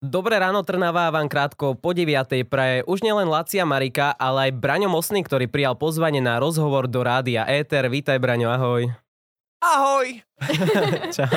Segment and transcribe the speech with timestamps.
[0.00, 2.48] Dobré ráno Trnava vám krátko po 9.
[2.48, 7.04] praje už nielen Lacia Marika, ale aj Braňo Mosný, ktorý prijal pozvanie na rozhovor do
[7.04, 7.84] rádia Éter.
[7.84, 8.88] Vítaj Braňo, ahoj.
[9.60, 10.24] Ahoj!
[11.20, 11.28] Čau.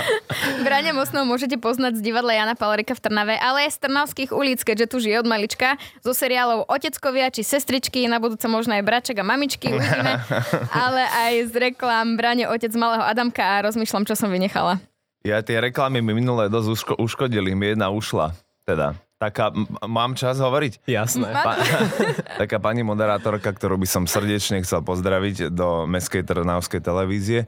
[0.64, 4.64] Braňa Mosnou môžete poznať z divadla Jana Palerika v Trnave, ale aj z Trnavských ulic,
[4.64, 9.20] keďže tu žije od malička, zo seriálov Oteckovia či Sestričky, na budúce možno aj Braček
[9.20, 10.24] a Mamičky, uvidíme,
[10.88, 14.80] ale aj z reklám Braňo Otec malého Adamka a rozmýšľam, čo som vynechala.
[15.28, 18.43] Ja tie reklamy mi minulé dosť uško- uškodili, mi jedna ušla.
[18.64, 20.88] Teda, taká, m- mám čas hovoriť?
[20.88, 21.36] Jasné.
[21.36, 21.60] Pa-
[22.42, 27.44] taká pani moderátorka, ktorú by som srdečne chcel pozdraviť do Mestskej Trnavskej televízie,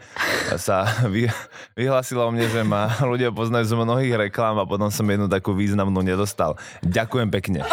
[0.53, 1.31] sa vy,
[1.73, 5.51] vyhlasila o mne, že ma ľudia poznajú z mnohých reklám a potom som jednu takú
[5.51, 6.59] významnú nedostal.
[6.81, 7.63] Ďakujem pekne.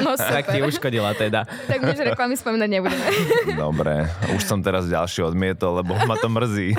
[0.00, 0.70] No Tak ti super.
[0.70, 1.50] uškodila teda.
[1.66, 3.06] Tak už reklamy spomínať nebudeme.
[3.52, 6.78] Dobre, už som teraz ďalší odmietol, lebo ma to mrzí.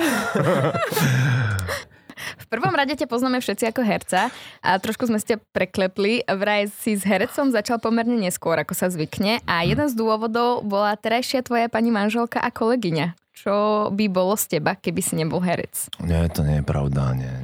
[2.46, 4.30] V prvom rade ťa poznáme všetci ako herca
[4.62, 6.22] a trošku sme ste preklepli.
[6.30, 10.94] Vraj si s herectvom začal pomerne neskôr, ako sa zvykne a jeden z dôvodov bola
[10.94, 13.18] terajšia tvoja pani manželka a kolegyňa.
[13.34, 15.90] Čo by bolo z teba, keby si nebol herec?
[15.98, 17.34] Nie, to nie je pravda, nie.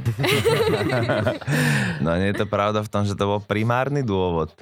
[2.06, 4.54] no nie je to pravda v tom, že to bol primárny dôvod.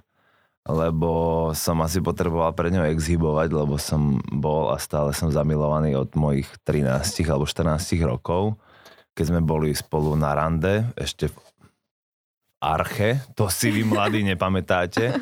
[0.64, 6.16] Lebo som asi potreboval pre ňou exhibovať, lebo som bol a stále som zamilovaný od
[6.16, 7.76] mojich 13 alebo 14
[8.08, 8.56] rokov,
[9.12, 11.36] keď sme boli spolu na rande, ešte v
[12.60, 15.16] Arche, to si vy mladí nepamätáte.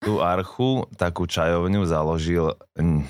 [0.00, 3.04] Tú Archu, takú čajovňu založil hm,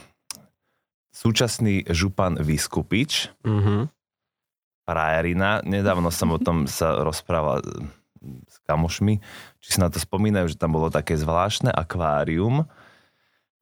[1.11, 3.89] súčasný župan Vyskupič, Mhm.
[4.85, 5.63] frajerina.
[5.63, 7.63] Nedávno som o tom sa rozprával
[8.51, 9.23] s kamošmi,
[9.63, 12.67] či si na to spomínajú, že tam bolo také zvláštne akvárium,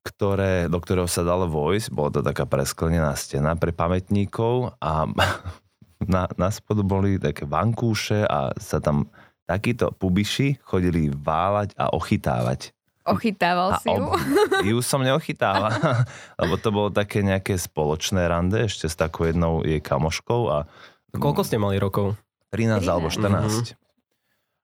[0.02, 1.92] ktoré, do ktorého sa dalo vojsť.
[1.92, 5.04] Bolo to taká presklenená stena pre pamätníkov a
[6.08, 9.12] na, na spodu boli také vankúše a sa tam
[9.44, 12.72] takíto pubiši chodili váľať a ochytávať.
[13.08, 14.04] Ochytával A si ju?
[14.04, 14.20] ob-
[14.60, 15.72] ju som neochytával,
[16.44, 20.68] lebo to bolo také nejaké spoločné rande ešte s takou jednou jej kamoškou a
[21.16, 22.20] Koľko ste mali rokov?
[22.52, 23.72] 13 alebo 14.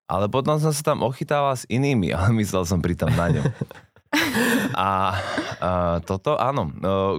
[0.05, 3.45] Ale potom som sa tam ochytával s inými, ale myslel som pritom na ňu.
[4.77, 5.19] A,
[5.59, 5.71] a
[6.07, 6.73] toto, áno, e,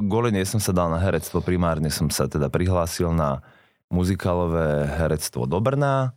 [0.05, 3.43] kvôli nej som sa dal na herectvo, primárne som sa teda prihlásil na
[3.95, 6.11] muzikálové herectvo do Brna,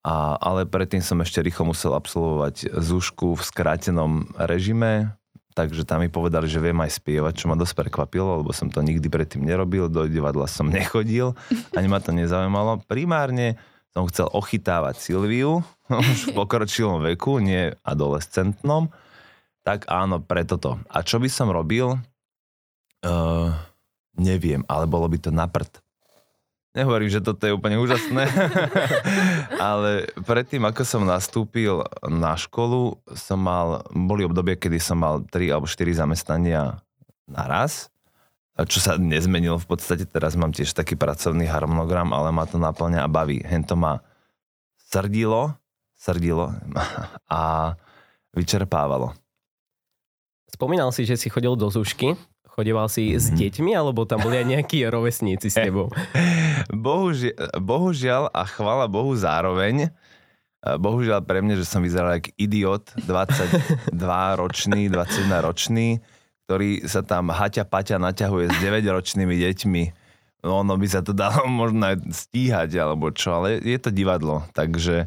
[0.00, 5.12] a, ale predtým som ešte rýchlo musel absolvovať zúšku v skrátenom režime,
[5.52, 8.80] takže tam mi povedali, že viem aj spievať, čo ma dosť prekvapilo, lebo som to
[8.80, 11.36] nikdy predtým nerobil, do divadla som nechodil,
[11.76, 12.80] ani ma to nezaujímalo.
[12.88, 13.60] Primárne
[13.92, 15.60] som chcel ochytávať Silviu,
[15.92, 18.88] už v pokročilom veku, nie adolescentnom,
[19.60, 20.80] tak áno, preto to.
[20.88, 22.00] A čo by som robil?
[23.04, 23.52] Uh,
[24.16, 25.84] neviem, ale bolo by to na prd.
[26.70, 28.30] Nehovorím, že toto je úplne úžasné,
[29.58, 35.50] ale predtým, ako som nastúpil na školu, som mal, boli obdobie, kedy som mal 3
[35.50, 36.78] alebo 4 zamestnania
[37.26, 37.90] naraz,
[38.54, 43.02] čo sa nezmenilo v podstate, teraz mám tiež taký pracovný harmonogram, ale ma to naplňa
[43.06, 43.40] a baví.
[43.42, 44.04] Hen to ma
[44.76, 45.56] srdilo,
[45.96, 46.52] srdilo
[47.30, 47.74] a
[48.36, 49.16] vyčerpávalo.
[50.50, 52.18] Spomínal si, že si chodil do Zušky.
[52.50, 53.36] Chodeval si s Mhm.
[53.38, 55.88] deťmi, alebo tam boli aj nejakí rovesníci s tebou?
[56.68, 59.90] Bohužiaľ, bohužiaľ a chvala Bohu zároveň, e,
[60.76, 63.94] bohužiaľ pre mňa, že som vyzeral ako idiot, 22
[64.36, 65.88] ročný, 21 ročný,
[66.44, 69.82] ktorý sa tam haťa paťa naťahuje s 9 ročnými deťmi.
[70.40, 74.44] No, ono by sa to dalo možno aj stíhať, alebo čo, ale je to divadlo,
[74.52, 75.04] takže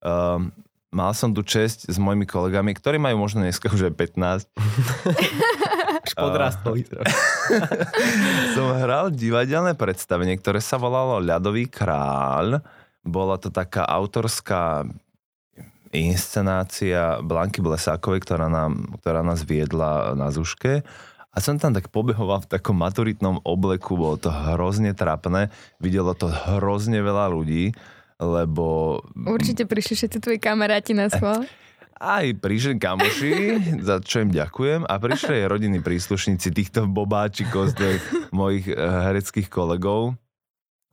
[0.00, 0.50] um,
[0.90, 5.55] mal som tu česť s mojimi kolegami, ktorí majú možno dneska už aj 15, Už
[6.16, 6.80] podrastol.
[8.56, 12.64] som hral divadelné predstavenie, ktoré sa volalo Ľadový kráľ.
[13.04, 14.88] Bola to taká autorská
[15.94, 20.82] inscenácia Blanky Blesákovej, ktorá, nám, ktorá nás viedla na Zuške.
[21.36, 26.32] A som tam tak pobehoval v takom maturitnom obleku, bolo to hrozne trapné, videlo to
[26.32, 27.76] hrozne veľa ľudí,
[28.16, 31.44] lebo Určite prišli všetci tvoji kamaráti na schvál.
[31.96, 33.32] aj prišli kamoši,
[33.88, 38.76] za čo im ďakujem, a prišli aj rodinní príslušníci týchto bobáčikov z tých mojich eh,
[38.76, 40.16] hereckých kolegov.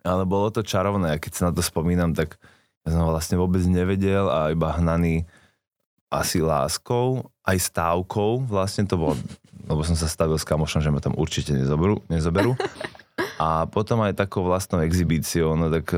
[0.04, 2.36] Ale bolo to čarovné a keď sa na to spomínam, tak
[2.84, 5.24] ja som vlastne vôbec nevedel a iba hnaný
[6.12, 9.16] asi láskou, aj stávkou vlastne to bolo,
[9.66, 12.54] lebo som sa stavil s kamošom, že ma tam určite nezoberú, nezoberú.
[13.40, 15.90] A potom aj takou vlastnou exibíciou, no tak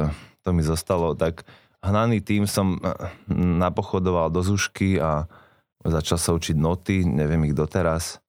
[0.46, 1.44] to mi zostalo, tak
[1.86, 2.82] hnaný tým som
[3.32, 5.30] napochodoval do Zušky a
[5.86, 8.20] začal sa učiť noty, neviem ich doteraz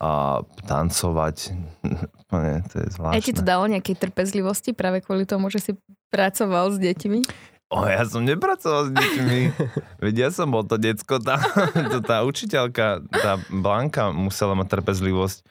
[0.00, 1.52] a tancovať.
[2.32, 3.46] Nie, to je Aj ti to zvláštne.
[3.46, 5.72] dalo nejakej trpezlivosti práve kvôli tomu, že si
[6.10, 7.20] pracoval s deťmi?
[7.66, 9.40] O, ja som nepracoval s deťmi.
[10.04, 11.38] Veď ja som bol to decko, tá,
[11.92, 15.42] to, tá učiteľka, tá Blanka musela mať trpezlivosť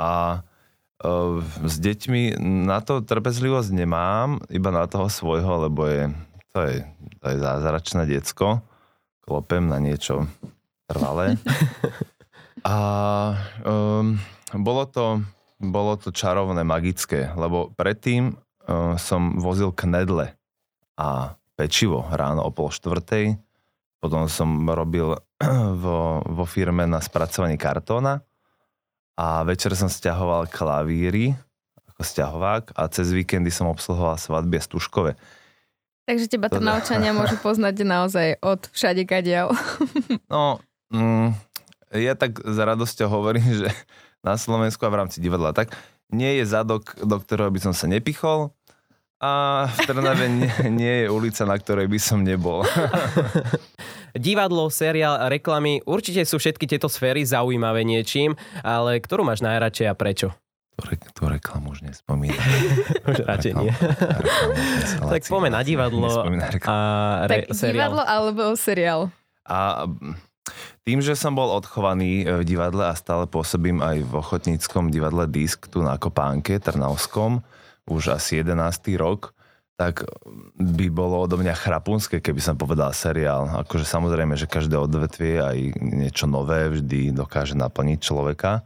[0.00, 0.42] a
[1.04, 6.08] uh, s deťmi na to trpezlivosť nemám, iba na toho svojho, lebo je,
[6.52, 6.84] to je,
[7.20, 8.60] to je zázračné decko.
[9.24, 10.28] Klopem na niečo
[10.86, 11.36] trvalé.
[12.62, 12.78] A
[13.66, 14.20] um,
[14.54, 15.18] bolo to,
[15.58, 20.38] bolo to čarovné, magické, lebo predtým uh, som vozil knedle
[20.94, 23.34] a pečivo ráno o pol štvrtej.
[23.98, 25.18] Potom som robil
[25.82, 28.22] vo, vo firme na spracovaní kartóna
[29.18, 31.34] a večer som stiahoval klavíry
[31.92, 35.12] ako stiahovák a cez víkendy som obsluhoval svadby a stužkové.
[36.02, 39.54] Takže teba to naučania môžu poznať naozaj od všade kadiaľ.
[40.32, 41.36] No, mm,
[41.92, 43.68] ja tak s radosťou hovorím, že
[44.26, 45.76] na Slovensku a v rámci divadla tak
[46.12, 48.52] nie je zadok, do ktorého by som sa nepichol,
[49.22, 52.66] a v Trnave nie, nie je ulica, na ktorej by som nebol.
[54.18, 58.34] Divadlo, seriál, reklamy, určite sú všetky tieto sféry zaujímavé niečím,
[58.66, 60.34] ale ktorú máš najradšej a prečo?
[60.72, 62.40] Tú, re, tú reklamu už nespomínam.
[63.10, 63.72] už radšej nie.
[65.04, 66.08] tak poďme na divadlo
[66.64, 67.92] a re, tak seriál.
[67.92, 69.12] divadlo alebo seriál?
[69.44, 69.84] A
[70.82, 75.70] tým, že som bol odchovaný v divadle a stále pôsobím aj v ochotníckom divadle Disk
[75.70, 77.44] tu na Kopánke, Trnavskom,
[77.86, 78.58] už asi 11.
[78.98, 79.34] rok,
[79.78, 80.06] tak
[80.58, 83.50] by bolo odo mňa chrapunské, keby som povedal seriál.
[83.66, 88.62] Akože samozrejme, že každé odvetvie aj niečo nové vždy dokáže naplniť človeka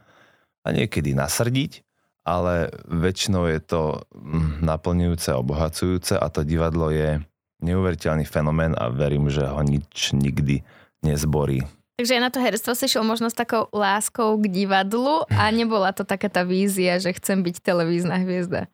[0.66, 1.85] a niekedy nasrdiť,
[2.26, 7.22] ale väčšinou je to mm, naplňujúce a obohacujúce a to divadlo je
[7.62, 10.66] neuveriteľný fenomén a verím, že ho nič nikdy
[11.06, 11.62] nezborí.
[11.96, 15.96] Takže aj na to herstvo si šiel možno s takou láskou k divadlu a nebola
[15.96, 18.68] to taká tá vízia, že chcem byť televízna hviezda.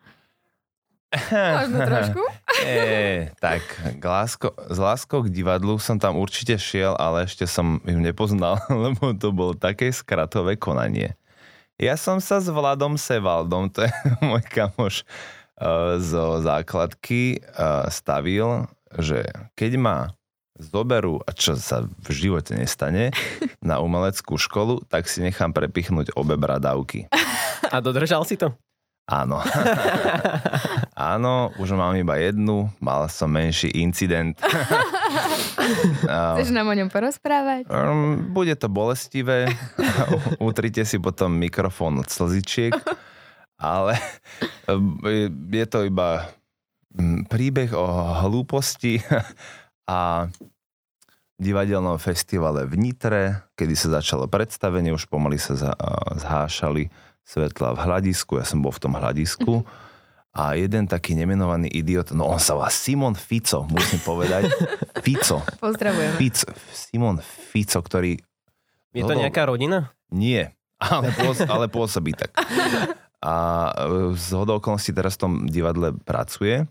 [1.31, 2.21] Možno trošku?
[2.65, 7.79] Nie, tak k lásko, s láskou k divadlu som tam určite šiel, ale ešte som
[7.85, 11.15] ju nepoznal, lebo to bolo také skratové konanie.
[11.81, 13.91] Ja som sa s Vladom Sevaldom, to je
[14.29, 15.01] môj kamoš
[15.57, 19.25] uh, zo základky, uh, stavil, že
[19.57, 19.97] keď ma
[20.61, 23.09] zoberú, a čo sa v živote nestane,
[23.65, 27.09] na umeleckú školu, tak si nechám prepichnúť obe bradavky.
[27.73, 28.53] A dodržal si to?
[29.13, 29.37] Áno.
[31.13, 34.33] Áno, už mám iba jednu, mal som menší incident.
[36.37, 37.69] Chceš nám o ňom porozprávať?
[37.69, 39.53] Um, bude to bolestivé,
[40.41, 42.73] utrite si potom mikrofón od slzičiek,
[43.61, 44.01] ale
[44.65, 44.97] um,
[45.49, 46.33] je to iba
[46.97, 47.85] um, príbeh o
[48.25, 48.97] hlúposti
[49.85, 50.29] a
[51.37, 53.21] divadelnom festivale v Nitre,
[53.53, 55.53] kedy sa začalo predstavenie, už pomaly sa
[56.17, 56.87] zhášali
[57.23, 59.63] svetla v hľadisku, ja som bol v tom hľadisku
[60.33, 64.49] a jeden taký nemenovaný idiot, no on sa volá Simon Fico, musím povedať.
[65.05, 65.45] Fico.
[65.61, 66.17] Pozdravujem.
[66.17, 68.17] Fico, Simon Fico, ktorý...
[68.93, 69.93] Je to nejaká rodina?
[70.09, 72.33] Nie, ale, pôs, ale pôsobí tak.
[73.23, 76.67] A e, z hodou okolností teraz v tom divadle pracuje,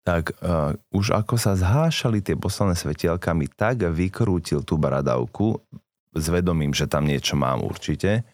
[0.00, 5.60] tak uh, už ako sa zhášali tie posledné svetielkami, tak vykrútil tú bradavku
[6.16, 8.24] s vedomím, že tam niečo mám určite.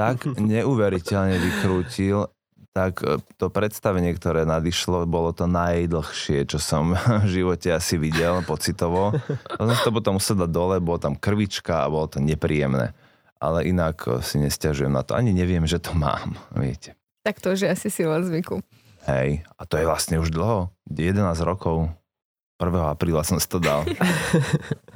[0.00, 2.32] Tak neuveriteľne vykrútil,
[2.72, 8.40] tak e, to predstavenie, ktoré nadišlo, bolo to najdlhšie, čo som v živote asi videl
[8.48, 9.12] pocitovo.
[9.60, 12.96] To som to potom musel dať dole, bolo tam krvička a bolo to nepríjemné.
[13.40, 15.12] Ale inak e, si nestiažujem na to.
[15.12, 16.96] Ani neviem, že to mám, viete.
[17.20, 18.64] Tak to, že asi si vo zvyku.
[19.04, 20.72] Hej, a to je vlastne už dlho.
[20.88, 21.92] 11 rokov.
[22.60, 22.92] 1.
[22.92, 23.88] apríla som si to dal.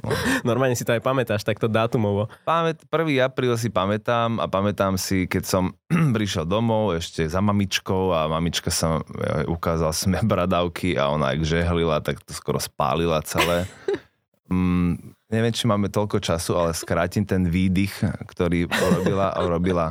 [0.05, 0.13] No.
[0.53, 2.29] Normálne si to aj pamätáš takto dátumovo.
[2.45, 3.25] Pamät, 1.
[3.25, 5.63] apríl si pamätám a pamätám si, keď som
[6.15, 11.41] prišiel domov ešte za mamičkou a mamička sa e, ukázal sme bradavky a ona ak
[11.41, 13.65] žehlila, tak to skoro spálila celé.
[14.45, 17.97] Mm, neviem, či máme toľko času, ale skrátim ten výdych,
[18.29, 19.89] ktorý urobila a urobila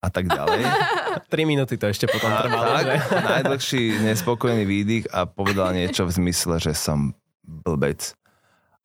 [0.00, 0.62] a tak ďalej.
[1.32, 2.78] 3 minúty to ešte potom trvalo.
[2.78, 2.86] Tak,
[3.42, 8.14] najdlhší nespokojný výdych a povedal niečo v zmysle, že som blbec.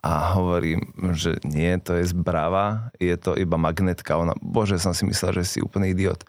[0.02, 0.82] A hovorím,
[1.14, 4.18] že nie, to je zbrava, je to iba magnetka.
[4.18, 6.26] Ona, bože, som si myslel, že si úplný idiot.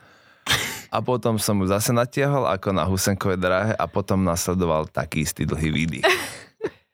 [0.93, 5.49] A potom som mu zase natiahol ako na Husenkovej dráhe a potom nasledoval taký istý
[5.49, 6.05] dlhý výdych.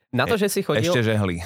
[0.08, 0.88] Na to, že si chodil...
[0.88, 1.44] Ešte žehli.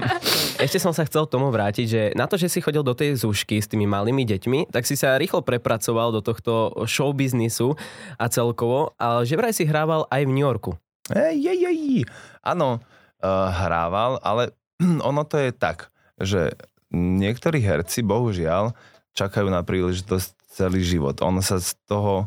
[0.66, 3.62] Ešte som sa chcel tomu vrátiť, že na to, že si chodil do tej zúšky
[3.62, 7.78] s tými malými deťmi, tak si sa rýchlo prepracoval do tohto show biznisu
[8.18, 10.74] a celkovo, ale že vraj si hrával aj v New Yorku.
[11.14, 12.02] Ej, ej, ej.
[12.42, 14.58] Áno, uh, hrával, ale
[15.10, 16.58] ono to je tak, že
[16.90, 18.74] niektorí herci, bohužiaľ,
[19.14, 21.14] čakajú na príležitosť celý život.
[21.22, 22.26] Ono sa z toho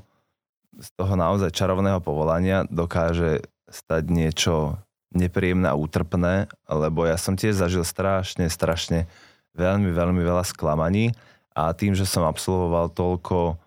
[0.74, 4.82] z toho naozaj čarovného povolania dokáže stať niečo
[5.16, 9.06] nepríjemné a útrpné, lebo ja som tiež zažil strašne, strašne
[9.54, 11.14] veľmi, veľmi veľa sklamaní
[11.54, 13.62] a tým, že som absolvoval toľko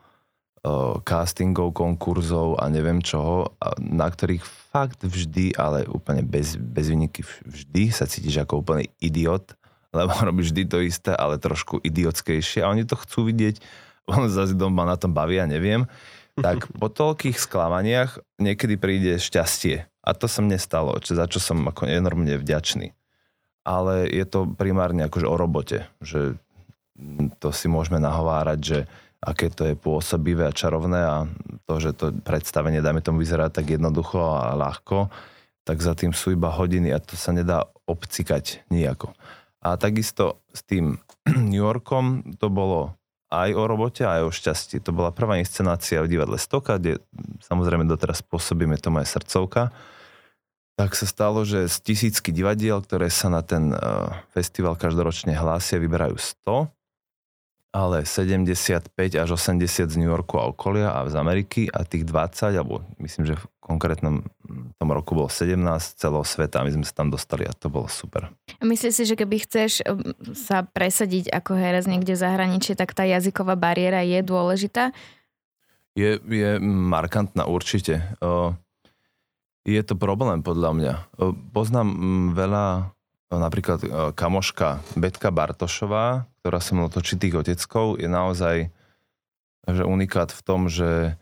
[1.06, 7.94] castingov, konkurzov a neviem čoho, na ktorých fakt vždy, ale úplne bez, bez výniky vždy
[7.94, 9.54] sa cítiš ako úplný idiot,
[9.98, 13.62] lebo robíš vždy to isté, ale trošku idiotskejšie a oni to chcú vidieť,
[14.12, 15.86] on zase doma na tom bavia, neviem.
[16.36, 19.88] Tak po toľkých sklamaniach niekedy príde šťastie.
[20.06, 22.94] A to sa mne stalo, čo, za čo som ako enormne vďačný.
[23.66, 26.38] Ale je to primárne akože o robote, že
[27.42, 28.78] to si môžeme nahovárať, že
[29.18, 31.16] aké to je pôsobivé a čarovné a
[31.66, 35.10] to, že to predstavenie, dajme tomu, vyzerá tak jednoducho a ľahko,
[35.66, 39.10] tak za tým sú iba hodiny a to sa nedá obcikať nejako.
[39.66, 41.02] A takisto s tým
[41.50, 42.94] New Yorkom to bolo
[43.26, 44.78] aj o robote, aj o šťastí.
[44.86, 47.02] To bola prvá inscenácia v divadle Stoka, kde
[47.42, 49.74] samozrejme doteraz pôsobíme to moje srdcovka.
[50.76, 55.80] Tak sa stalo, že z tisícky divadiel, ktoré sa na ten uh, festival každoročne hlásia,
[55.80, 56.76] vyberajú 100
[57.76, 58.88] ale 75
[59.20, 63.28] až 80 z New Yorku a okolia a z Ameriky a tých 20, alebo myslím,
[63.28, 64.24] že v konkrétnom
[64.80, 65.60] tom roku bolo 17
[66.00, 68.32] celého sveta a my sme sa tam dostali a to bolo super.
[68.64, 70.00] Myslíš si, že keby chceš um,
[70.32, 74.96] sa presadiť ako herec niekde v zahraničí, tak tá jazyková bariéra je dôležitá?
[75.92, 78.04] Je, je markantná určite.
[79.66, 80.94] Je to problém podľa mňa.
[81.50, 81.88] Poznám
[82.38, 82.94] veľa
[83.34, 88.70] napríklad kamoška Betka Bartošová, ktorá sa mnou točí tých oteckov, je naozaj
[89.66, 91.18] že unikát v tom, že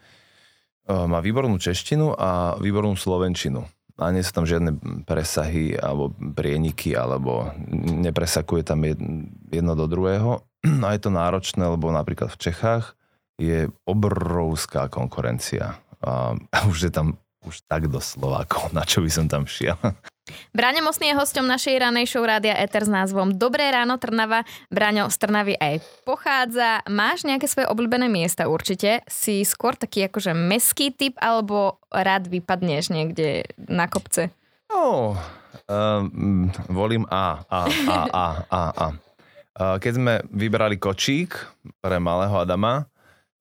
[0.85, 3.65] má výbornú češtinu a výbornú slovenčinu.
[3.95, 8.85] A nie sú tam žiadne presahy alebo prieniky, alebo nepresakuje tam
[9.49, 10.43] jedno do druhého.
[10.85, 12.99] A je to náročné, lebo napríklad v Čechách
[13.39, 15.79] je obrovská konkurencia.
[16.03, 16.35] A
[16.71, 19.77] už je tam už tak do Slovákov, na čo by som tam šiel.
[20.57, 24.49] Braňo Mosný je hosťom našej ranej show Rádia Eter s názvom Dobré ráno Trnava.
[24.73, 26.81] Braňo z Trnavy aj pochádza.
[26.89, 29.05] Máš nejaké svoje obľúbené miesta určite?
[29.05, 34.33] Si skôr taký akože meský typ alebo rád vypadneš niekde na kopce?
[34.73, 35.13] No,
[35.69, 38.87] um, volím A, A, A, A, A, A.
[39.55, 41.37] Keď sme vybrali kočík
[41.85, 42.89] pre malého Adama,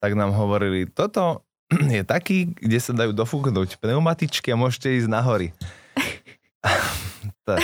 [0.03, 1.47] tak nám hovorili, toto
[1.89, 5.51] je taký, kde sa dajú dofúknuť pneumatičky a môžete ísť na hory.
[7.43, 7.59] To,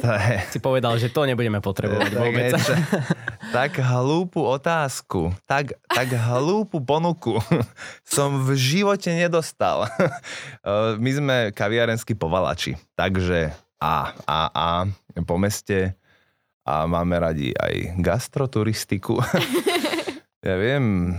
[0.00, 0.36] to je...
[0.52, 2.52] Si povedal, že to nebudeme potrebovať vôbec.
[2.52, 2.76] Niečo,
[3.56, 7.40] tak hlúpu otázku, tak, tak hlúpu ponuku
[8.04, 9.88] som v živote nedostal.
[11.00, 14.66] My sme kaviarenskí povalači, takže a, a, a
[15.24, 15.96] po meste
[16.62, 19.18] a máme radi aj gastroturistiku.
[20.42, 21.14] Ja viem,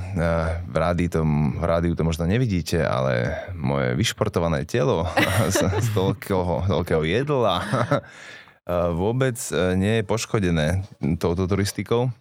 [0.67, 1.23] v rádiu to,
[1.55, 5.07] v rádiu to možno nevidíte, ale moje vyšportované telo
[5.55, 7.63] z, z toľkého, toľkého jedla
[8.99, 10.83] vôbec e, nie je poškodené
[11.23, 12.11] touto turistikou.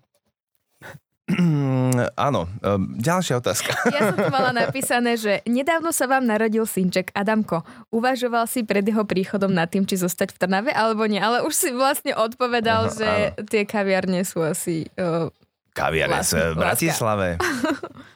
[2.30, 2.50] Áno,
[2.98, 3.74] ďalšia otázka.
[3.90, 7.66] Ja som tu mala napísané, že nedávno sa vám narodil synček Adamko.
[7.90, 11.54] Uvažoval si pred jeho príchodom nad tým, či zostať v Trnave alebo nie, ale už
[11.54, 13.42] si vlastne odpovedal, Aha, že áno.
[13.50, 15.30] tie kaviarne sú asi uh,
[15.72, 17.28] kaviarne v Bratislave.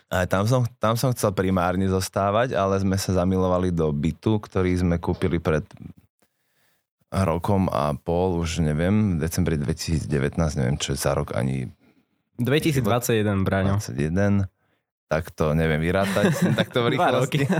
[0.06, 4.78] A tam som, tam som chcel primárne zostávať, ale sme sa zamilovali do bytu, ktorý
[4.78, 5.66] sme kúpili pred
[7.10, 10.06] rokom a pol, už neviem, v decembri 2019,
[10.58, 11.70] neviem čo je za rok ani...
[12.38, 13.80] 2021, Braňo.
[13.80, 14.46] 21,
[15.06, 17.46] tak to neviem vyrátať, tak to v rýchlosti.
[17.46, 17.54] roky.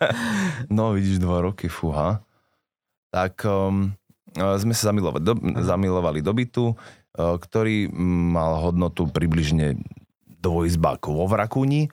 [0.76, 2.20] no vidíš, dva roky, fúha.
[3.14, 3.94] Tak um,
[4.34, 6.64] sme sa zamilovali do, zamilovali do bytu,
[7.16, 7.92] ktorý
[8.32, 9.76] mal hodnotu približne
[10.42, 11.92] dvojizbák vo Vrakúni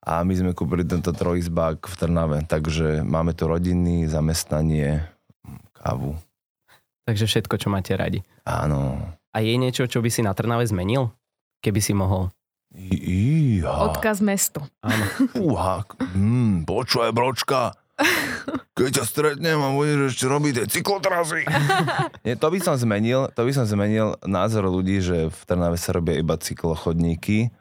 [0.00, 5.04] a my sme kúpili tento trojizbák v Trnave, takže máme tu rodiny, zamestnanie,
[5.76, 6.16] kávu.
[7.04, 8.24] Takže všetko, čo máte radi.
[8.48, 8.96] Áno.
[9.30, 11.12] A je niečo, čo by si na Trnave zmenil?
[11.60, 12.32] Keby si mohol?
[12.72, 13.92] Iha.
[13.92, 14.62] Odkaz mestu.
[14.80, 15.04] Áno.
[15.36, 15.84] Uha,
[16.16, 17.74] mm, počúvaj, bročka,
[18.80, 21.44] keď ťa stretnem a budeš ešte robiť tie cyklotrasy.
[22.24, 25.92] Nie, to by som zmenil, to by som zmenil názor ľudí, že v Trnave sa
[25.92, 27.52] robia iba cyklochodníky,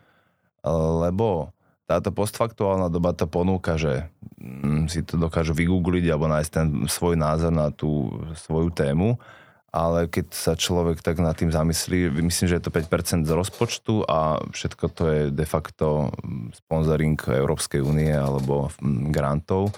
[1.03, 1.51] lebo
[1.89, 4.07] táto postfaktuálna doba to ponúka, že
[4.39, 9.19] mm, si to dokážu vygoogliť alebo nájsť ten svoj názor na tú svoju tému,
[9.75, 14.07] ale keď sa človek tak nad tým zamyslí, myslím, že je to 5% z rozpočtu
[14.07, 16.13] a všetko to je de facto
[16.55, 19.75] sponsoring Európskej únie alebo mm, grantov,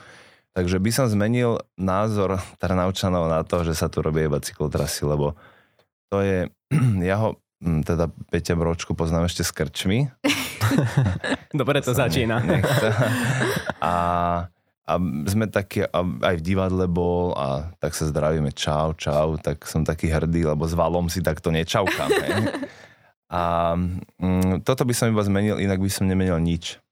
[0.51, 5.35] Takže by som zmenil názor Trnavčanov na to, že sa tu robia iba cyklotrasy, lebo
[6.11, 6.51] to je,
[7.09, 10.11] ja ho, hm, teda Peťa Bročku poznám ešte s krčmi.
[11.59, 12.39] Dobre to začína.
[12.43, 12.87] Nechce.
[13.79, 13.93] A
[14.91, 14.97] a
[15.29, 19.87] sme takí, a aj v divadle bol a tak sa zdravíme, čau, čau, tak som
[19.87, 22.09] taký hrdý, lebo s valom si takto nečaukám.
[22.11, 22.33] hej.
[23.31, 23.71] A
[24.19, 26.83] mm, toto by som iba zmenil, inak by som nemenil nič.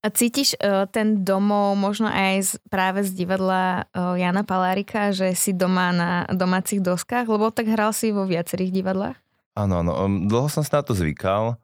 [0.00, 5.36] A cítiš uh, ten domov možno aj z, práve z divadla uh, Jana Palárika, že
[5.36, 7.28] si doma na domácich doskách?
[7.28, 9.20] Lebo tak hral si vo viacerých divadlách?
[9.60, 9.92] Áno, áno.
[10.24, 11.60] Dlho som sa na to zvykal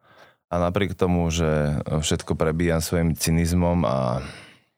[0.53, 4.21] a napriek tomu, že všetko prebíjam svojim cynizmom a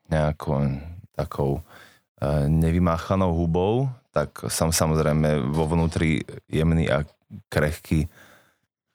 [0.08, 0.80] nejakou
[1.20, 7.04] takou uh, nevymáchanou hubou, tak som samozrejme vo vnútri jemný a
[7.52, 8.08] krehký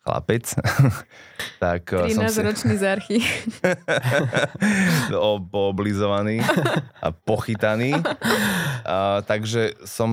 [0.04, 0.44] chlapec.
[1.64, 2.40] tak eh, som si...
[2.44, 3.24] ročný zárchy.
[5.48, 6.44] pooblizovaný
[7.04, 7.96] a pochytaný.
[8.84, 10.12] A, takže som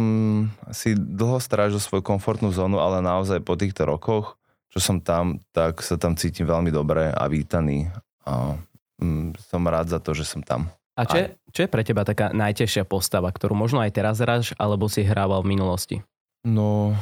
[0.71, 4.39] si dlho strážil svoju komfortnú zónu, ale naozaj po týchto rokoch,
[4.71, 7.91] čo som tam, tak sa tam cítim veľmi dobre a vítaný.
[8.23, 8.55] A
[9.03, 10.71] mm, som rád za to, že som tam.
[10.95, 14.55] A čo je, čo je pre teba taká najtežšia postava, ktorú možno aj teraz hráš,
[14.59, 15.97] alebo si hrával v minulosti?
[16.43, 16.93] No,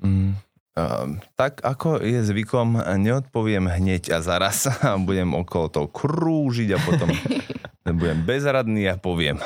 [0.00, 0.34] mm,
[0.74, 6.78] Uh, tak ako je zvykom, neodpoviem hneď a zaraz a budem okolo toho krúžiť a
[6.82, 7.14] potom
[8.02, 9.38] budem bezradný a poviem.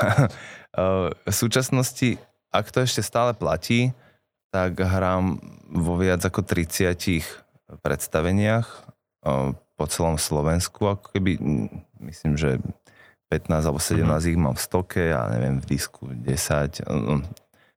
[0.72, 2.16] Uh, v súčasnosti,
[2.48, 3.92] ak to ešte stále platí,
[4.48, 5.36] tak hrám
[5.68, 6.96] vo viac ako 30
[7.84, 8.66] predstaveniach
[9.28, 11.36] uh, po celom Slovensku, ako keby,
[12.08, 12.56] myslím, že
[13.28, 14.24] 15 alebo 17 uh-huh.
[14.32, 16.88] ich mám v stoke a neviem, v disku 10.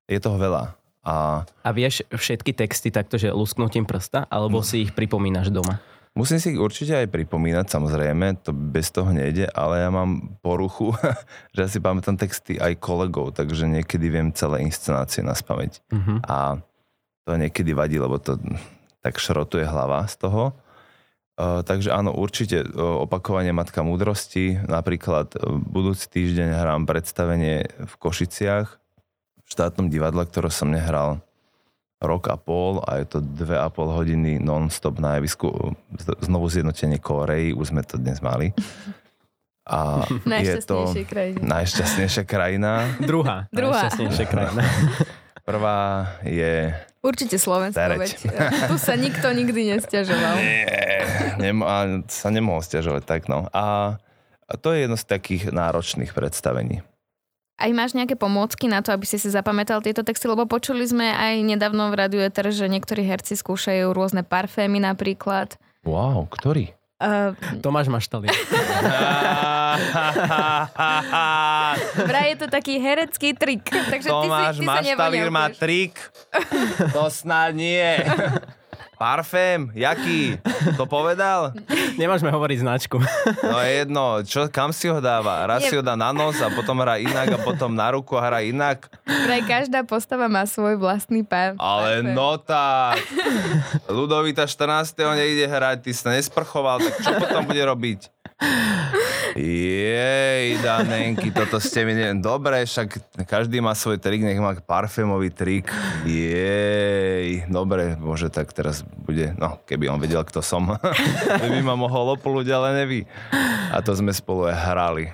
[0.08, 4.66] Je toho veľa a, a vieš všetky texty takto, že lusknutím prsta, alebo no.
[4.66, 5.82] si ich pripomínaš doma?
[6.12, 10.92] Musím si ich určite aj pripomínať, samozrejme, to bez toho nejde, ale ja mám poruchu,
[11.56, 15.80] že ja si pamätám texty aj kolegov, takže niekedy viem celé inscenácie na spameť.
[15.88, 16.20] Uh-huh.
[16.28, 16.60] A
[17.24, 18.36] to niekedy vadí, lebo to
[19.00, 20.52] tak šrotuje hlava z toho.
[21.40, 24.60] Uh, takže áno, určite uh, opakovanie Matka múdrosti.
[24.68, 28.81] Napríklad uh, budúci týždeň hrám predstavenie v Košiciach
[29.52, 31.20] štátnom divadle, ktoré som nehral
[32.02, 35.76] rok a pol a je to dve a pol hodiny non-stop na javisku
[36.24, 38.56] znovu zjednotenie Koreji, už sme to dnes mali.
[39.70, 40.08] A
[40.42, 41.62] je to krajina.
[41.62, 42.98] najšťastnejšia krajina.
[42.98, 43.46] Druhá.
[43.54, 43.86] Druhá.
[43.86, 44.64] Najšťastnejšia krajina.
[45.48, 46.74] Prvá je...
[47.02, 48.14] Určite Slovensko, veď
[48.70, 50.38] tu sa nikto nikdy nestiažoval.
[50.38, 50.70] Nie,
[51.42, 51.66] nem,
[52.06, 53.50] sa nemohol stiažovať tak, no.
[53.50, 53.98] A,
[54.46, 56.86] a to je jedno z takých náročných predstavení.
[57.62, 60.26] Aj máš nejaké pomôcky na to, aby si si zapamätal tieto texty?
[60.26, 65.62] Lebo počuli sme aj nedávno v Radio Eter, že niektorí herci skúšajú rôzne parfémy napríklad.
[65.86, 66.74] Wow, ktorý?
[67.02, 67.34] Uh,
[67.66, 68.30] Tomáš Maštali.
[72.10, 73.66] Vraj je to taký herecký trik.
[73.66, 75.98] Takže Tomáš ty si, ty Maštalír má trik.
[76.94, 77.82] To snad nie.
[79.02, 79.74] Parfém?
[79.74, 80.38] Jaký?
[80.78, 81.58] To povedal?
[81.98, 83.02] Nemôžeme hovoriť značku.
[83.42, 84.22] No je jedno.
[84.22, 85.42] Čo, kam si ho dáva?
[85.50, 88.22] Raz si ho dá na nos a potom hrá inak a potom na ruku a
[88.22, 88.94] hrá inak?
[89.02, 91.58] Pre každá postava má svoj vlastný pár.
[91.58, 93.02] Ale no tak.
[93.90, 94.94] Ludovita 14.
[95.18, 98.06] nejde hrať, ty sa nesprchoval, tak čo potom bude robiť?
[99.36, 102.20] Jej, Danenky, toto ste mi neviem.
[102.20, 105.72] Dobre, však každý má svoj trik, nech má parfémový trik.
[106.04, 110.76] Jej, dobre, bože, tak teraz bude, no, keby on vedel, kto som,
[111.42, 113.08] by ma mohol opolúť, ale neví.
[113.72, 115.06] A to sme spolu aj hrali.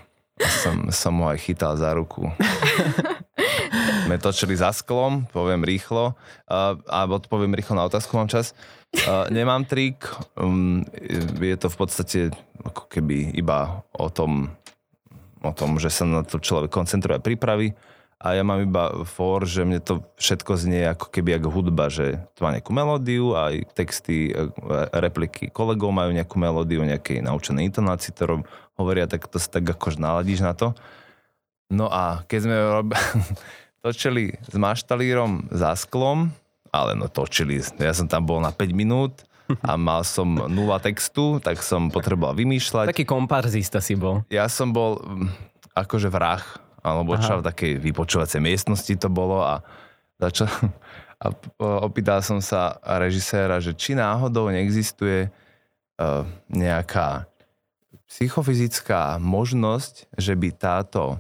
[0.62, 2.30] Som, som ho aj chytal za ruku.
[4.06, 6.16] sme točili za sklom, poviem rýchlo,
[6.48, 8.56] a, a odpoviem rýchlo na otázku, mám čas.
[9.32, 10.08] Nemám trik,
[10.40, 10.84] um,
[11.40, 12.20] je to v podstate
[12.64, 14.52] ako keby iba o tom,
[15.44, 17.76] o tom, že sa na to človek koncentruje a pripraví
[18.18, 22.18] a ja mám iba for, že mne to všetko znie ako keby ako hudba, že
[22.34, 24.50] to má nejakú melódiu aj texty, e,
[24.98, 28.42] repliky kolegov majú nejakú melódiu, nejakej naučenej intonácii, ktorú
[28.80, 30.74] hovoria, tak to sa tak akož naladíš na to.
[31.70, 32.90] No a keď sme rob...
[33.88, 36.34] točili s maštalírom za sklom,
[36.72, 37.60] ale no točili.
[37.80, 39.28] Ja som tam bol na 5 minút
[39.64, 42.92] a mal som nula textu, tak som potreboval vymýšľať.
[42.92, 44.24] Taký komparzista si bol.
[44.28, 45.32] Ja som bol mm,
[45.76, 46.44] akože vrah,
[46.84, 49.64] alebo čo v takej vypočúvacej miestnosti to bolo a
[50.20, 50.52] začal,
[51.24, 51.26] a
[51.88, 57.26] opýtal som sa režiséra, že či náhodou neexistuje uh, nejaká
[58.08, 61.20] psychofyzická možnosť, že by táto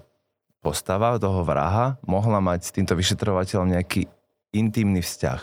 [0.63, 4.07] postava toho vraha mohla mať s týmto vyšetrovateľom nejaký
[4.55, 5.41] intimný vzťah.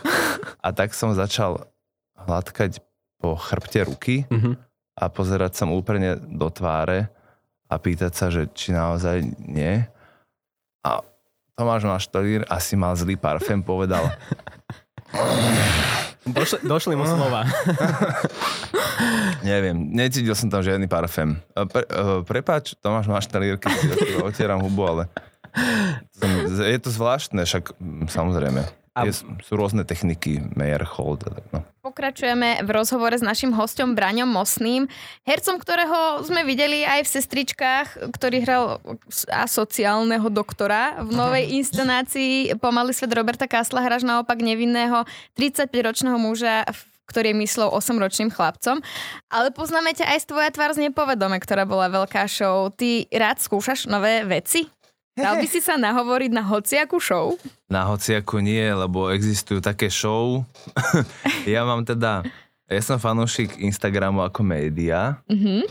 [0.61, 1.69] A tak som začal
[2.15, 2.81] hladkať
[3.21, 4.53] po chrbte ruky mm-hmm.
[5.01, 7.09] a pozerať sa mu úplne do tváre
[7.69, 9.81] a pýtať sa, že či naozaj nie.
[10.85, 11.01] A
[11.55, 14.11] Tomáš Maštolír asi mal zlý parfém, povedal
[16.25, 17.45] Došli, došli mu slova.
[19.45, 21.37] Neviem, necítil som tam žiadny parfém.
[21.53, 25.03] E, Pre, uh, prepáč, Tomáš, máš talírky, si otieram hubu, ale
[26.17, 28.65] som- je to zvláštne, však mm, samozrejme.
[28.95, 29.11] A- Je,
[29.43, 31.59] sú rôzne techniky, Mayer, Hold, no.
[31.83, 34.87] Pokračujeme v rozhovore s našim hostom Braňom Mosným,
[35.21, 38.63] hercom, ktorého sme videli aj v Sestričkách, ktorý hral
[39.29, 43.83] asociálneho doktora v novej inscenácii Pomalý svet Roberta Kasla.
[43.83, 45.03] Hráš naopak nevinného
[45.35, 48.81] 35-ročného muža, v- ktorý je myslel 8-ročným chlapcom.
[49.29, 52.73] Ale poznáme ťa aj z tvoja tvár z nepovedome, ktorá bola veľká show.
[52.73, 54.65] Ty rád skúšaš nové veci?
[55.15, 57.39] Dal by si sa nahovoriť na hociakú show?
[57.65, 60.43] Na hociaku nie, lebo existujú také show.
[61.47, 62.27] ja mám teda,
[62.67, 65.63] ja som fanúšik Instagramu ako média Mhm.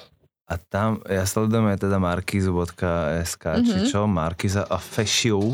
[0.44, 3.86] a tam, ja sledujem aj teda markizu.sk, či Mhm.
[3.86, 5.52] čo, Markiza Official.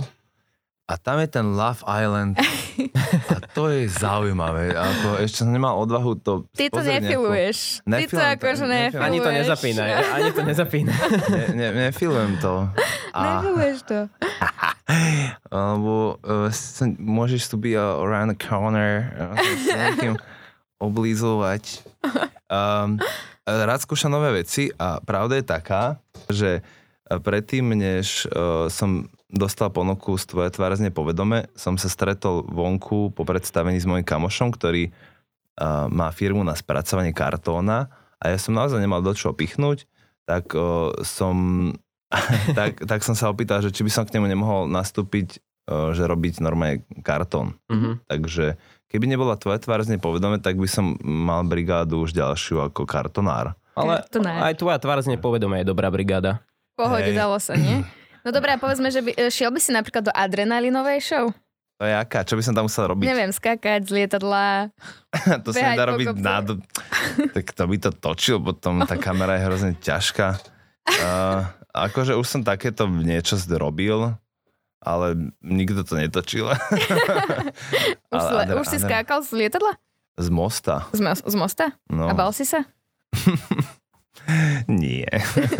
[0.87, 2.39] A tam je ten Love Island
[3.35, 4.73] a to je zaujímavé.
[4.75, 7.83] Ako, ešte som nemal odvahu to Ty to nefiluješ.
[7.83, 9.07] Ty to akože nefiluješ.
[9.07, 10.99] Ani to nezapínaj, ani to nezapínaj.
[11.31, 12.71] Ne, ne, nefilujem to.
[13.11, 13.99] A, Nefiluješ to.
[15.55, 20.15] alebo uh, sa, môžeš tu byť uh, around the corner, uh, s nejakým
[20.81, 21.85] oblízovať.
[22.51, 22.99] Um,
[23.45, 25.83] rád skúšam nové veci a pravda je taká,
[26.31, 26.65] že
[27.07, 33.23] predtým, než uh, som dostal ponuku z tvoje tvárazne povedome, som sa stretol vonku po
[33.23, 38.83] predstavení s mojim kamošom, ktorý uh, má firmu na spracovanie kartóna a ja som naozaj
[38.83, 39.87] nemal do čoho pichnúť,
[40.27, 41.71] tak uh, som
[42.59, 45.39] tak, tak som sa opýtal, že či by som k nemu nemohol nastúpiť,
[45.71, 47.55] uh, že robiť normálne kartón.
[47.71, 48.11] Mhm.
[48.11, 48.59] Takže
[48.91, 52.83] keby nebola tvoja tvár z nej povedome, tak by som mal brigádu už ďalšiu ako
[52.83, 53.55] kartonár.
[53.79, 54.35] Ale To ne.
[54.35, 56.43] aj tvoja tvár z nepovedomia je dobrá brigáda.
[56.75, 57.87] Pohode dalo sa, nie?
[58.25, 61.33] No dobré, a povedzme, že by, e, šiel by si napríklad do adrenalinovej show?
[61.81, 62.29] To je aká?
[62.29, 63.09] Čo by som tam musel robiť?
[63.09, 64.69] Neviem, skákať z lietadla.
[65.45, 66.45] to sa nedá robiť nad...
[67.37, 70.37] tak to by to točil, potom tá kamera je hrozne ťažká.
[70.85, 74.13] Uh, akože už som takéto niečo robil,
[74.85, 76.53] ale nikto to netočil.
[78.11, 79.79] Už, Ale adre- už si skákal z lietadla?
[80.19, 80.91] Z mosta.
[80.91, 81.71] Z, mo- z mosta?
[81.87, 82.11] No.
[82.11, 82.67] A bal si sa?
[84.67, 85.09] Nie.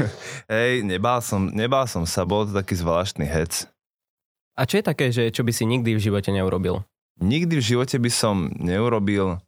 [0.53, 3.67] Hej, nebál som, nebál som sa, bol to taký zvláštny hec.
[4.55, 6.85] A čo je také, že čo by si nikdy v živote neurobil?
[7.21, 9.41] Nikdy v živote by som neurobil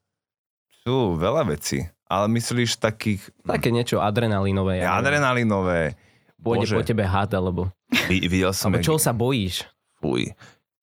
[0.83, 4.81] sú veľa vecí, ale myslíš takých Také niečo adrenalinové.
[4.81, 5.95] ja adrenalinové.
[6.37, 6.75] Pôjde Bože.
[6.75, 7.71] po tebe had, alebo...
[8.11, 9.63] Vi- videl som, Alebo jak, čo sa bojíš?
[10.03, 10.35] fuj,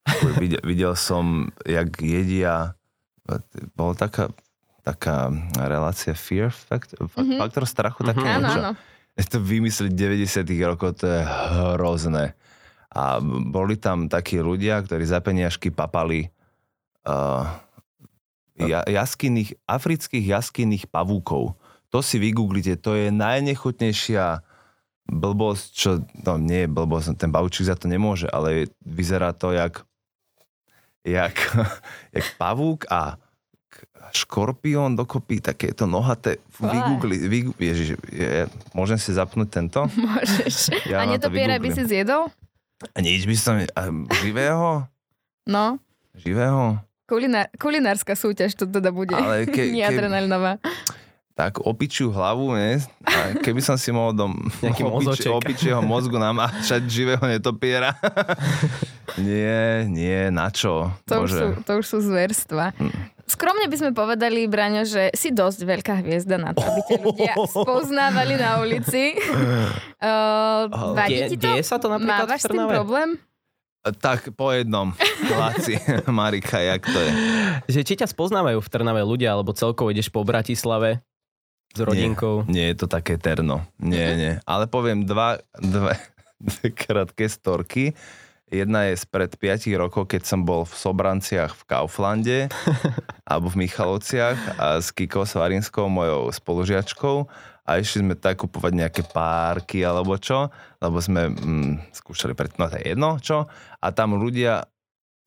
[0.08, 2.80] fuj, videl, videl som, jak jedia,
[3.76, 4.32] bola taká,
[4.82, 7.38] taká relácia Fear Factor, Mhm.
[7.38, 8.32] faktor strachu, také Mhm.
[8.32, 8.62] Áno, niečo.
[8.62, 8.72] áno.
[9.14, 12.34] Je to vymyslieť 90 rokov, to je hrozné.
[12.90, 16.32] A boli tam takí ľudia, ktorí za peniažky papali
[17.04, 17.46] uh,
[18.56, 21.54] ja, jaskyných, afrických jaskyných pavúkov.
[21.90, 24.42] To si vygooglite, to je najnechutnejšia
[25.06, 25.90] blbosť, čo,
[26.22, 29.82] no nie je blbosť, ten pavúčik za to nemôže, ale vyzerá to jak,
[31.02, 31.34] jak,
[32.16, 33.18] jak pavúk a
[34.12, 36.42] škorpión dokopy, takéto nohaté.
[36.50, 36.70] Fá.
[36.74, 39.86] Vygoogli, vygu, ježiš, je, môžem si zapnúť tento?
[39.98, 40.74] Môžeš.
[40.90, 42.34] Ja a to netopiera by si zjedol?
[42.96, 43.56] A nič by som...
[43.62, 43.82] A
[44.24, 44.88] živého?
[45.46, 45.78] No.
[46.16, 46.80] Živého?
[47.10, 49.18] Kulinár, kulinárska súťaž to teda bude.
[49.18, 50.62] Ale ke, Nie ke, adrenalinová.
[51.34, 52.84] tak opičiu hlavu, ne?
[53.08, 54.30] A keby som si mohol do
[54.94, 55.32] mozoček.
[55.32, 57.98] opičieho mozgu namáčať živého netopiera.
[59.18, 60.94] nie, nie, na čo?
[61.10, 62.76] To už, sú, to už sú zverstva.
[62.78, 63.19] Hm.
[63.30, 67.34] Skromne by sme povedali, Braňo, že si dosť veľká hviezda na to, aby ťa ľudia
[67.62, 69.14] spoznávali na ulici.
[70.02, 70.66] Uh,
[70.98, 71.46] vadí ti to?
[71.46, 73.10] deje sa to napríklad Mávaš v s tým problém?
[73.80, 74.98] Tak po jednom.
[75.30, 75.78] Láci,
[76.10, 77.12] Marika, jak to je?
[77.70, 81.06] Že či ťa spoznávajú v Trnave ľudia, alebo celkovo ideš po Bratislave
[81.70, 82.50] s rodinkou?
[82.50, 83.62] Nie je to také terno.
[83.78, 84.34] Nie, nie.
[84.50, 85.96] Ale poviem dva, dve,
[86.42, 87.94] dve krátke storky.
[88.50, 92.40] Jedna je spred 5 rokov, keď som bol v Sobranciach v Kauflande
[93.30, 97.30] alebo v Michalovciach a s Kikou Svarinskou, mojou spolužiačkou
[97.70, 100.50] a išli sme tak kupovať nejaké párky alebo čo,
[100.82, 103.46] lebo sme mm, skúšali pred, no to je jedno čo,
[103.78, 104.66] a tam ľudia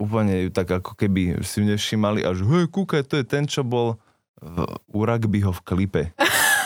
[0.03, 3.63] úplne ju tak ako keby si nevšimali a že hej, kúkaj, to je ten, čo
[3.63, 4.03] bol
[4.43, 6.03] v, u rugbyho v klipe.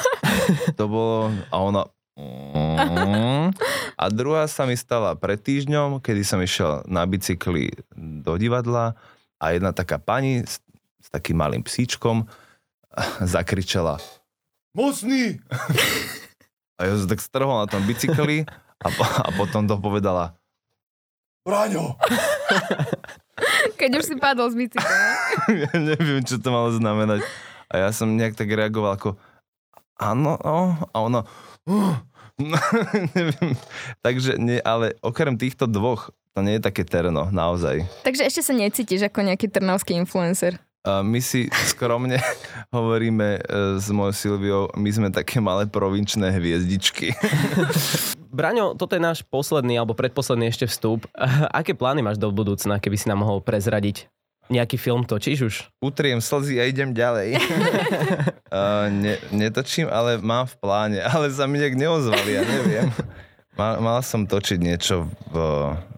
[0.80, 1.84] to bolo, a ona
[2.16, 3.52] Mm.
[3.96, 8.92] A druhá sa mi stala pred týždňom, kedy som išiel na bicykli do divadla
[9.40, 10.60] a jedna taká pani s,
[11.00, 12.28] s takým malým psíčkom
[13.34, 13.96] zakričala
[14.76, 15.40] Mocný!
[16.76, 18.44] A ja som tak strhol na tom bicykli
[18.84, 18.88] a,
[19.24, 20.36] a potom to povedala
[21.40, 21.96] Braňo!
[21.96, 24.92] Keď Keď už si padol z bicykla.
[25.64, 27.24] ja neviem, čo to malo znamenať.
[27.72, 29.16] A ja som nejak tak reagoval ako
[29.96, 31.24] áno, no, a ono
[31.72, 31.96] uh,
[32.40, 32.58] no,
[33.16, 33.52] neviem.
[34.00, 37.84] Takže nie, ale okrem týchto dvoch, to nie je také terno, naozaj.
[38.04, 40.60] Takže ešte sa necítiš ako nejaký trnavský influencer.
[40.86, 42.22] My si skromne
[42.76, 47.10] hovoríme e, s mojou Silviou, my sme také malé provinčné hviezdičky.
[48.36, 51.10] Braňo, toto je náš posledný alebo predposledný ešte vstup.
[51.50, 54.06] Aké plány máš do budúcna, keby si nám mohol prezradiť?
[54.46, 55.54] Nejaký film točíš už?
[55.82, 57.34] Utriem slzy a idem ďalej.
[58.54, 60.98] uh, ne, netočím, ale mám v pláne.
[61.12, 62.88] Ale sa mi nejak neozvali, ja neviem.
[63.58, 65.36] Mal, mal som točiť niečo v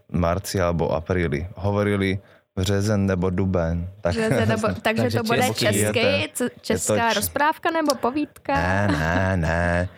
[0.09, 1.45] marci alebo apríli.
[1.61, 2.17] Hovorili
[2.57, 3.89] březen nebo duben.
[4.01, 6.29] Tak, Březen nebo, takže, takže to bude české,
[6.61, 8.55] česká rozprávka nebo povídka?
[8.55, 9.89] Ne, ne, ne.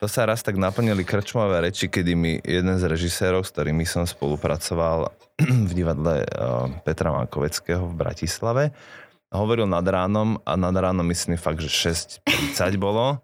[0.00, 4.08] To sa raz tak naplnili krčmové reči, kedy mi jeden z režisérov, s ktorými som
[4.08, 5.12] spolupracoval
[5.68, 6.26] v divadle eh,
[6.88, 8.64] Petra Mankoveckého v Bratislave,
[9.28, 13.20] hovoril nad ránom a nad ránom myslím fakt, že 6.30 bolo.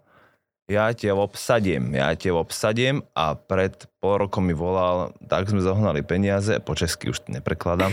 [0.69, 6.05] Ja ťa obsadím, ja ťa obsadím a pred pol rokom mi volal, tak sme zohnali
[6.05, 7.89] peniaze, po česky už neprekladám,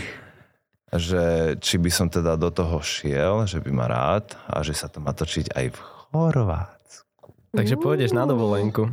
[0.92, 4.92] že či by som teda do toho šiel, že by ma rád a že sa
[4.92, 5.78] to má točiť aj v
[6.12, 6.73] Chorvátsku.
[7.54, 8.90] Takže pôjdeš na dovolenku.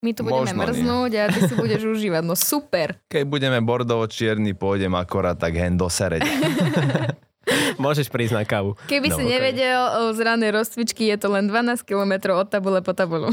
[0.00, 1.20] My tu budeme Možno mrznúť nie.
[1.20, 2.22] a ty si budeš užívať.
[2.24, 2.96] No super.
[3.12, 6.24] Keď budeme bordovo čierny, pôjdem akorát tak hen do sereď.
[7.82, 8.76] Môžeš prísť na kávu.
[8.88, 9.32] Keby no, si okay.
[9.36, 9.80] nevedel
[10.12, 13.28] z ranej rozcvičky, je to len 12 km od tabule po tabulu.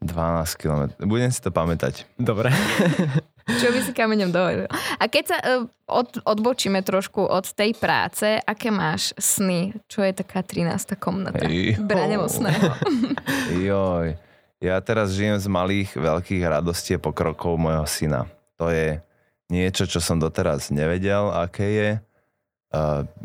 [0.00, 0.82] 12 km.
[1.04, 2.04] Budem si to pamätať.
[2.20, 2.52] Dobre.
[3.44, 4.64] Čo by si kameňom dovolil.
[4.96, 9.76] A keď sa uh, od, odbočíme trošku od tej práce, aké máš sny?
[9.84, 10.96] Čo je taká 13.
[10.96, 11.44] komnata?
[11.84, 12.72] Branemocného.
[13.68, 14.16] Joj.
[14.64, 18.24] Ja teraz žijem z malých, veľkých radostí a pokrokov mojho syna.
[18.56, 19.04] To je
[19.52, 21.90] niečo, čo som doteraz nevedel, aké je.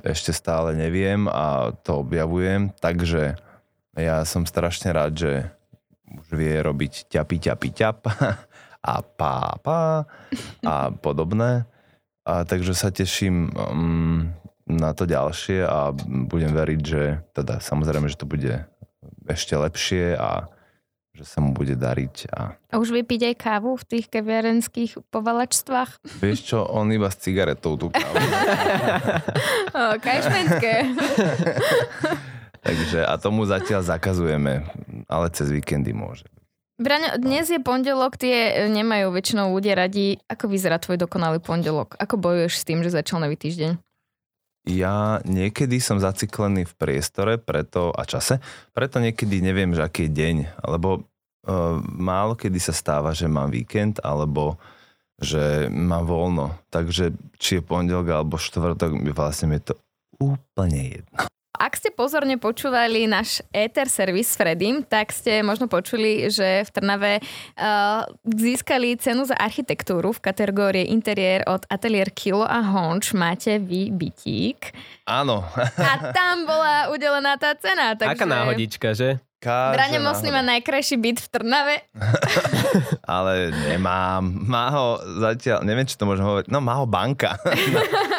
[0.04, 2.76] Ešte stále neviem a to objavujem.
[2.84, 3.40] Takže
[3.96, 5.32] ja som strašne rád, že
[6.10, 7.98] už vie robiť ťapi, ťapi, ťap
[8.80, 10.08] a pápa
[10.64, 11.68] a podobné.
[12.24, 14.30] A takže sa teším um,
[14.70, 15.92] na to ďalšie a
[16.30, 18.70] budem veriť, že teda samozrejme, že to bude
[19.26, 20.46] ešte lepšie a
[21.20, 22.32] že sa mu bude dariť.
[22.32, 26.00] A, a už vypiť aj kávu v tých kaviarenských povalačstvách?
[26.22, 28.16] Vieš čo, on iba s cigaretou tú kávu.
[29.76, 30.74] o, kajšmenské.
[32.66, 34.64] Takže a tomu zatiaľ zakazujeme,
[35.12, 36.28] ale cez víkendy môže.
[36.80, 40.16] Braňo, dnes je pondelok, tie e, nemajú väčšinou ľudia radi.
[40.32, 42.00] Ako vyzerá tvoj dokonalý pondelok?
[42.00, 43.76] Ako bojuješ s tým, že začal nový týždeň?
[44.64, 48.40] Ja niekedy som zaciklený v priestore preto a čase,
[48.72, 53.52] preto niekedy neviem, že aký je deň, alebo uh, málo kedy sa stáva, že mám
[53.52, 54.56] víkend, alebo
[55.20, 56.56] že mám voľno.
[56.72, 59.76] Takže či je pondelok alebo štvrtok, vlastne mi je to
[60.16, 61.28] úplne jedno.
[61.60, 66.70] Ak ste pozorne počúvali náš Ether servis s Fredim, tak ste možno počuli, že v
[66.72, 73.12] Trnave uh, získali cenu za architektúru v kategórii interiér od Atelier Kilo a Honč.
[73.12, 74.72] Máte vy bytík.
[75.04, 75.44] Áno.
[75.76, 77.92] a tam bola udelená tá cena.
[77.92, 78.08] Takže...
[78.08, 79.20] Aká náhodička, že?
[79.48, 81.76] Brane Mosný má najkrajší byt v Trnave.
[83.08, 84.20] Ale nemám.
[84.28, 87.40] Má ho zatiaľ, neviem, či to môžem hovoriť, no má ho banka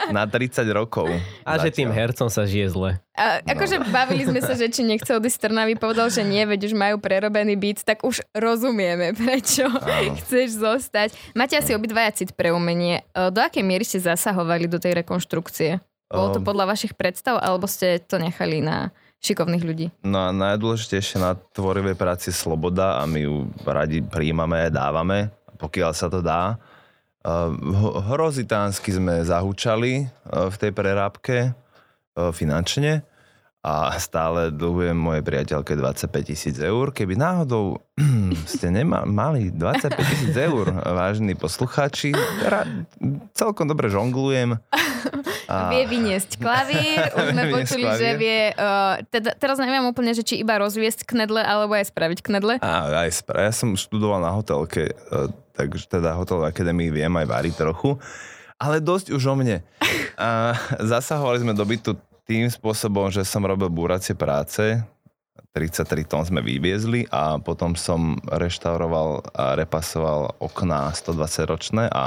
[0.09, 1.13] na, na 30 rokov.
[1.45, 1.65] A zatiaľ.
[1.69, 2.91] že tým hercom sa žije zle.
[3.21, 3.93] A, akože no.
[3.93, 6.97] bavili sme sa, že či nechce odísť z Trnavy, povedal, že nie, veď už majú
[6.97, 10.17] prerobený byt, tak už rozumieme, prečo Áno.
[10.25, 11.13] chceš zostať.
[11.37, 13.05] Máte asi obidvaja cit pre umenie.
[13.13, 15.85] E, do akej miery ste zasahovali do tej rekonštrukcie?
[16.11, 19.87] Bolo to podľa vašich predstav, alebo ste to nechali na šikovných ľudí.
[20.03, 25.29] No a najdôležitejšie na tvorivej práci je sloboda a my ju radi príjmame, dávame,
[25.61, 26.57] pokiaľ sa to dá.
[28.09, 31.53] Hrozitánsky sme zahúčali v tej prerábke
[32.17, 33.05] finančne
[33.61, 36.97] a stále dlhujem mojej priateľke 25 tisíc eur.
[36.97, 37.85] Keby náhodou
[38.57, 42.65] ste nema, mali 25 tisíc eur, vážni poslucháči, ra,
[43.37, 44.57] celkom dobre žonglujem.
[45.45, 45.69] A...
[45.77, 48.01] Vie vyniesť klavír, už sme počuli, klavír.
[48.01, 52.19] že vie, uh, teda, teraz neviem úplne, že či iba rozviesť knedle, alebo aj spraviť
[52.25, 52.65] knedle.
[52.65, 57.27] A, aj spra- ja som študoval na hotelke, uh, takže teda hotelovej akadémii viem aj
[57.29, 58.01] variť trochu.
[58.61, 59.61] Ale dosť už o mne.
[60.17, 60.57] A
[60.97, 61.97] zasahovali sme do bytu
[62.31, 64.79] tým spôsobom, že som robil búracie práce,
[65.51, 72.03] 33 tón sme vyviezli a potom som reštauroval a repasoval okná 120 ročné a, a,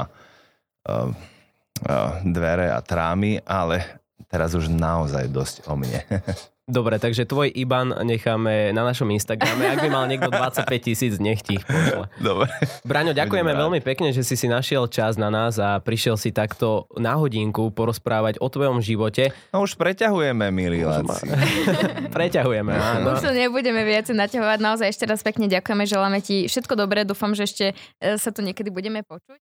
[2.24, 4.00] dvere a trámy, ale
[4.32, 6.00] teraz už naozaj dosť o mne.
[6.64, 9.68] Dobre, takže tvoj IBAN necháme na našom Instagrame.
[9.68, 12.08] Ak by mal niekto 25 tisíc, nech ti ich pošle.
[12.16, 12.48] Dobre.
[12.88, 13.64] Braňo, ďakujeme Budem rád.
[13.68, 17.68] veľmi pekne, že si si našiel čas na nás a prišiel si takto na hodinku
[17.68, 19.28] porozprávať o tvojom živote.
[19.52, 20.80] No už preťahujeme, milí.
[22.16, 23.12] Preťahujeme, áno.
[23.12, 24.58] Už to nebudeme viac naťahovať.
[24.64, 27.04] Naozaj ešte raz pekne ďakujeme, želáme ti všetko dobré.
[27.04, 27.64] Dúfam, že ešte
[28.00, 29.44] e, sa tu niekedy budeme počuť.